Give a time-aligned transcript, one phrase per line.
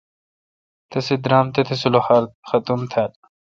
[0.91, 3.11] تیس درام تتی سلوخار ختُم تھال۔